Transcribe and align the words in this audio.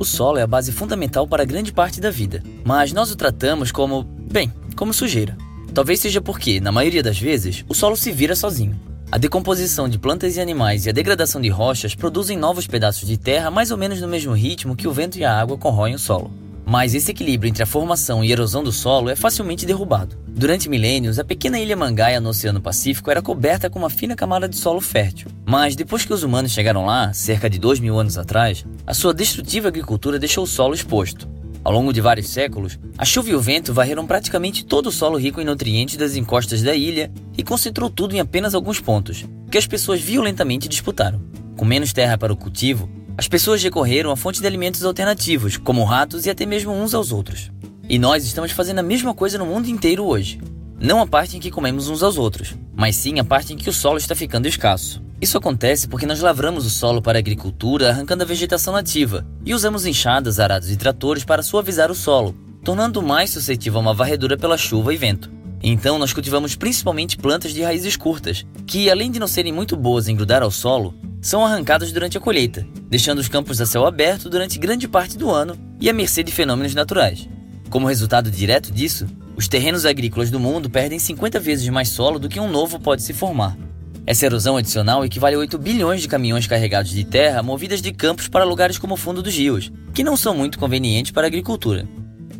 O 0.00 0.04
solo 0.06 0.38
é 0.38 0.42
a 0.42 0.46
base 0.46 0.72
fundamental 0.72 1.28
para 1.28 1.44
grande 1.44 1.74
parte 1.74 2.00
da 2.00 2.10
vida, 2.10 2.42
mas 2.64 2.90
nós 2.90 3.10
o 3.10 3.16
tratamos 3.16 3.70
como, 3.70 4.02
bem, 4.02 4.50
como 4.74 4.94
sujeira. 4.94 5.36
Talvez 5.74 6.00
seja 6.00 6.22
porque, 6.22 6.58
na 6.58 6.72
maioria 6.72 7.02
das 7.02 7.18
vezes, 7.18 7.66
o 7.68 7.74
solo 7.74 7.94
se 7.94 8.10
vira 8.10 8.34
sozinho. 8.34 8.80
A 9.12 9.18
decomposição 9.18 9.90
de 9.90 9.98
plantas 9.98 10.38
e 10.38 10.40
animais 10.40 10.86
e 10.86 10.88
a 10.88 10.92
degradação 10.92 11.38
de 11.38 11.50
rochas 11.50 11.94
produzem 11.94 12.38
novos 12.38 12.66
pedaços 12.66 13.06
de 13.06 13.18
terra 13.18 13.50
mais 13.50 13.70
ou 13.70 13.76
menos 13.76 14.00
no 14.00 14.08
mesmo 14.08 14.32
ritmo 14.32 14.74
que 14.74 14.88
o 14.88 14.92
vento 14.92 15.18
e 15.18 15.24
a 15.24 15.38
água 15.38 15.58
corroem 15.58 15.94
o 15.94 15.98
solo. 15.98 16.30
Mas 16.70 16.94
esse 16.94 17.10
equilíbrio 17.10 17.50
entre 17.50 17.64
a 17.64 17.66
formação 17.66 18.22
e 18.22 18.30
erosão 18.30 18.62
do 18.62 18.70
solo 18.70 19.10
é 19.10 19.16
facilmente 19.16 19.66
derrubado. 19.66 20.16
Durante 20.28 20.68
milênios, 20.68 21.18
a 21.18 21.24
pequena 21.24 21.58
ilha 21.58 21.76
Mangaia 21.76 22.20
no 22.20 22.28
Oceano 22.28 22.60
Pacífico 22.60 23.10
era 23.10 23.20
coberta 23.20 23.68
com 23.68 23.80
uma 23.80 23.90
fina 23.90 24.14
camada 24.14 24.48
de 24.48 24.54
solo 24.54 24.80
fértil. 24.80 25.32
Mas 25.44 25.74
depois 25.74 26.04
que 26.04 26.12
os 26.12 26.22
humanos 26.22 26.52
chegaram 26.52 26.86
lá, 26.86 27.12
cerca 27.12 27.50
de 27.50 27.58
2 27.58 27.80
mil 27.80 27.98
anos 27.98 28.16
atrás, 28.16 28.64
a 28.86 28.94
sua 28.94 29.12
destrutiva 29.12 29.66
agricultura 29.66 30.16
deixou 30.16 30.44
o 30.44 30.46
solo 30.46 30.72
exposto. 30.72 31.28
Ao 31.64 31.72
longo 31.72 31.92
de 31.92 32.00
vários 32.00 32.28
séculos, 32.28 32.78
a 32.96 33.04
chuva 33.04 33.30
e 33.30 33.34
o 33.34 33.40
vento 33.40 33.74
varreram 33.74 34.06
praticamente 34.06 34.64
todo 34.64 34.86
o 34.86 34.92
solo 34.92 35.18
rico 35.18 35.40
em 35.40 35.44
nutrientes 35.44 35.96
das 35.96 36.14
encostas 36.14 36.62
da 36.62 36.72
ilha 36.72 37.10
e 37.36 37.42
concentrou 37.42 37.90
tudo 37.90 38.14
em 38.14 38.20
apenas 38.20 38.54
alguns 38.54 38.78
pontos, 38.78 39.26
que 39.50 39.58
as 39.58 39.66
pessoas 39.66 40.00
violentamente 40.00 40.68
disputaram. 40.68 41.20
Com 41.56 41.64
menos 41.64 41.92
terra 41.92 42.16
para 42.16 42.32
o 42.32 42.36
cultivo, 42.36 42.88
as 43.20 43.28
pessoas 43.28 43.62
recorreram 43.62 44.10
a 44.10 44.16
fontes 44.16 44.40
de 44.40 44.46
alimentos 44.46 44.82
alternativos, 44.82 45.58
como 45.58 45.84
ratos 45.84 46.24
e 46.24 46.30
até 46.30 46.46
mesmo 46.46 46.72
uns 46.72 46.94
aos 46.94 47.12
outros. 47.12 47.50
E 47.86 47.98
nós 47.98 48.24
estamos 48.24 48.50
fazendo 48.50 48.78
a 48.78 48.82
mesma 48.82 49.12
coisa 49.12 49.36
no 49.36 49.44
mundo 49.44 49.68
inteiro 49.68 50.06
hoje. 50.06 50.40
Não 50.80 51.02
a 51.02 51.06
parte 51.06 51.36
em 51.36 51.38
que 51.38 51.50
comemos 51.50 51.86
uns 51.86 52.02
aos 52.02 52.16
outros, 52.16 52.54
mas 52.74 52.96
sim 52.96 53.20
a 53.20 53.24
parte 53.24 53.52
em 53.52 53.58
que 53.58 53.68
o 53.68 53.74
solo 53.74 53.98
está 53.98 54.14
ficando 54.14 54.48
escasso. 54.48 55.02
Isso 55.20 55.36
acontece 55.36 55.86
porque 55.86 56.06
nós 56.06 56.20
lavramos 56.20 56.64
o 56.64 56.70
solo 56.70 57.02
para 57.02 57.18
a 57.18 57.20
agricultura 57.20 57.90
arrancando 57.90 58.22
a 58.22 58.26
vegetação 58.26 58.72
nativa 58.72 59.26
e 59.44 59.52
usamos 59.52 59.84
enxadas, 59.84 60.40
arados 60.40 60.70
e 60.70 60.76
tratores 60.78 61.22
para 61.22 61.42
suavizar 61.42 61.90
o 61.90 61.94
solo, 61.94 62.34
tornando-o 62.64 63.06
mais 63.06 63.28
suscetível 63.28 63.80
a 63.80 63.82
uma 63.82 63.92
varredura 63.92 64.38
pela 64.38 64.56
chuva 64.56 64.94
e 64.94 64.96
vento. 64.96 65.30
Então 65.62 65.98
nós 65.98 66.12
cultivamos 66.12 66.54
principalmente 66.54 67.18
plantas 67.18 67.52
de 67.52 67.62
raízes 67.62 67.96
curtas, 67.96 68.46
que 68.66 68.90
além 68.90 69.10
de 69.10 69.18
não 69.18 69.26
serem 69.26 69.52
muito 69.52 69.76
boas 69.76 70.08
em 70.08 70.16
grudar 70.16 70.42
ao 70.42 70.50
solo, 70.50 70.94
são 71.20 71.44
arrancadas 71.44 71.92
durante 71.92 72.16
a 72.16 72.20
colheita, 72.20 72.66
deixando 72.88 73.18
os 73.18 73.28
campos 73.28 73.60
a 73.60 73.66
céu 73.66 73.86
aberto 73.86 74.30
durante 74.30 74.58
grande 74.58 74.88
parte 74.88 75.18
do 75.18 75.30
ano 75.30 75.54
e 75.78 75.90
à 75.90 75.92
mercê 75.92 76.22
de 76.22 76.32
fenômenos 76.32 76.74
naturais. 76.74 77.28
Como 77.68 77.86
resultado 77.86 78.30
direto 78.30 78.72
disso, 78.72 79.06
os 79.36 79.46
terrenos 79.46 79.84
agrícolas 79.84 80.30
do 80.30 80.40
mundo 80.40 80.70
perdem 80.70 80.98
50 80.98 81.38
vezes 81.38 81.68
mais 81.68 81.90
solo 81.90 82.18
do 82.18 82.28
que 82.28 82.40
um 82.40 82.50
novo 82.50 82.80
pode 82.80 83.02
se 83.02 83.12
formar. 83.12 83.56
Essa 84.06 84.26
erosão 84.26 84.56
adicional 84.56 85.04
equivale 85.04 85.36
a 85.36 85.38
8 85.38 85.58
bilhões 85.58 86.00
de 86.00 86.08
caminhões 86.08 86.46
carregados 86.46 86.90
de 86.90 87.04
terra 87.04 87.42
movidas 87.42 87.82
de 87.82 87.92
campos 87.92 88.28
para 88.28 88.44
lugares 88.44 88.78
como 88.78 88.94
o 88.94 88.96
fundo 88.96 89.22
dos 89.22 89.34
rios, 89.34 89.70
que 89.94 90.02
não 90.02 90.16
são 90.16 90.34
muito 90.34 90.58
convenientes 90.58 91.12
para 91.12 91.26
a 91.26 91.28
agricultura. 91.28 91.86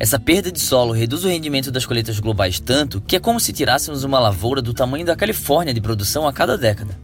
Essa 0.00 0.18
perda 0.18 0.50
de 0.50 0.58
solo 0.58 0.94
reduz 0.94 1.26
o 1.26 1.28
rendimento 1.28 1.70
das 1.70 1.84
colheitas 1.84 2.18
globais 2.18 2.58
tanto 2.58 3.02
que 3.02 3.16
é 3.16 3.20
como 3.20 3.38
se 3.38 3.52
tirássemos 3.52 4.02
uma 4.02 4.18
lavoura 4.18 4.62
do 4.62 4.72
tamanho 4.72 5.04
da 5.04 5.14
Califórnia 5.14 5.74
de 5.74 5.80
produção 5.82 6.26
a 6.26 6.32
cada 6.32 6.56
década. 6.56 6.98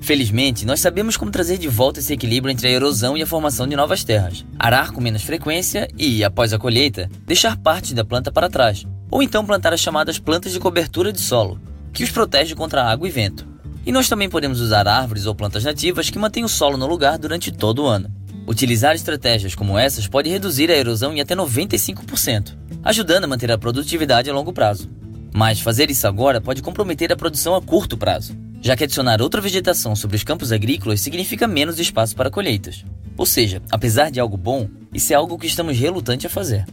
Felizmente, 0.00 0.66
nós 0.66 0.78
sabemos 0.78 1.16
como 1.16 1.30
trazer 1.30 1.56
de 1.56 1.66
volta 1.66 2.00
esse 2.00 2.12
equilíbrio 2.12 2.52
entre 2.52 2.68
a 2.68 2.70
erosão 2.70 3.16
e 3.16 3.22
a 3.22 3.26
formação 3.26 3.66
de 3.66 3.74
novas 3.74 4.04
terras. 4.04 4.44
Arar 4.58 4.92
com 4.92 5.00
menos 5.00 5.22
frequência 5.22 5.88
e, 5.96 6.22
após 6.22 6.52
a 6.52 6.58
colheita, 6.58 7.08
deixar 7.24 7.56
parte 7.56 7.94
da 7.94 8.04
planta 8.04 8.30
para 8.30 8.50
trás, 8.50 8.84
ou 9.10 9.22
então 9.22 9.46
plantar 9.46 9.72
as 9.72 9.80
chamadas 9.80 10.18
plantas 10.18 10.52
de 10.52 10.60
cobertura 10.60 11.10
de 11.10 11.22
solo, 11.22 11.58
que 11.90 12.04
os 12.04 12.10
protege 12.10 12.54
contra 12.54 12.84
água 12.84 13.08
e 13.08 13.10
vento. 13.10 13.48
E 13.86 13.90
nós 13.90 14.10
também 14.10 14.28
podemos 14.28 14.60
usar 14.60 14.86
árvores 14.86 15.24
ou 15.24 15.34
plantas 15.34 15.64
nativas 15.64 16.10
que 16.10 16.18
mantêm 16.18 16.44
o 16.44 16.48
solo 16.48 16.76
no 16.76 16.86
lugar 16.86 17.16
durante 17.16 17.50
todo 17.50 17.84
o 17.84 17.86
ano. 17.86 18.10
Utilizar 18.46 18.94
estratégias 18.94 19.54
como 19.54 19.78
essas 19.78 20.08
pode 20.08 20.28
reduzir 20.28 20.70
a 20.70 20.76
erosão 20.76 21.12
em 21.12 21.20
até 21.20 21.34
95%, 21.34 22.56
ajudando 22.82 23.24
a 23.24 23.28
manter 23.28 23.50
a 23.52 23.58
produtividade 23.58 24.28
a 24.28 24.34
longo 24.34 24.52
prazo. 24.52 24.90
Mas 25.32 25.60
fazer 25.60 25.90
isso 25.90 26.06
agora 26.06 26.40
pode 26.40 26.60
comprometer 26.60 27.12
a 27.12 27.16
produção 27.16 27.54
a 27.54 27.62
curto 27.62 27.96
prazo, 27.96 28.36
já 28.60 28.76
que 28.76 28.84
adicionar 28.84 29.22
outra 29.22 29.40
vegetação 29.40 29.94
sobre 29.94 30.16
os 30.16 30.24
campos 30.24 30.52
agrícolas 30.52 31.00
significa 31.00 31.46
menos 31.46 31.78
espaço 31.78 32.16
para 32.16 32.30
colheitas. 32.30 32.84
Ou 33.16 33.24
seja, 33.24 33.62
apesar 33.70 34.10
de 34.10 34.18
algo 34.18 34.36
bom, 34.36 34.68
isso 34.92 35.12
é 35.12 35.16
algo 35.16 35.38
que 35.38 35.46
estamos 35.46 35.78
relutantes 35.78 36.26
a 36.26 36.28
fazer. 36.28 36.66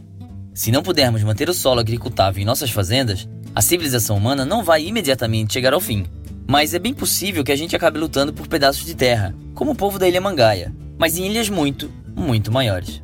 Se 0.52 0.72
não 0.72 0.82
pudermos 0.82 1.22
manter 1.22 1.48
o 1.48 1.54
solo 1.54 1.80
agricultável 1.80 2.42
em 2.42 2.46
nossas 2.46 2.70
fazendas, 2.70 3.28
a 3.54 3.62
civilização 3.62 4.16
humana 4.16 4.44
não 4.44 4.64
vai 4.64 4.84
imediatamente 4.84 5.52
chegar 5.52 5.72
ao 5.72 5.80
fim, 5.80 6.04
mas 6.46 6.74
é 6.74 6.78
bem 6.78 6.92
possível 6.92 7.44
que 7.44 7.52
a 7.52 7.56
gente 7.56 7.76
acabe 7.76 7.98
lutando 7.98 8.32
por 8.32 8.48
pedaços 8.48 8.84
de 8.84 8.94
terra, 8.94 9.34
como 9.54 9.70
o 9.70 9.76
povo 9.76 9.98
da 9.98 10.08
Ilha 10.08 10.20
Mangaia, 10.20 10.74
mas 11.00 11.16
em 11.16 11.24
ilhas 11.24 11.48
muito, 11.48 11.90
muito 12.14 12.52
maiores. 12.52 13.02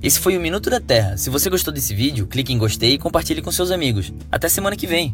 Esse 0.00 0.20
foi 0.20 0.36
o 0.36 0.40
Minuto 0.40 0.70
da 0.70 0.80
Terra. 0.80 1.16
Se 1.16 1.28
você 1.28 1.50
gostou 1.50 1.74
desse 1.74 1.92
vídeo, 1.92 2.28
clique 2.28 2.52
em 2.52 2.58
gostei 2.58 2.92
e 2.92 2.98
compartilhe 2.98 3.42
com 3.42 3.50
seus 3.50 3.72
amigos. 3.72 4.12
Até 4.30 4.48
semana 4.48 4.76
que 4.76 4.86
vem! 4.86 5.12